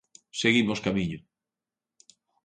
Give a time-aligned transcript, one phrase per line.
[0.41, 1.19] Seguimos camiño.